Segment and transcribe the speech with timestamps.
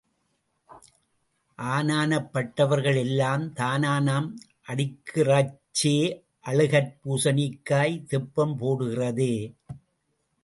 [1.59, 4.29] ஆனானப் பட்டவர்கள் எல்லாம் தானானம்
[4.67, 5.95] அடிக்கறச்சே
[6.45, 9.33] அழுகற் பூசணிக்காய் தெப்பம் போடுகிறதே!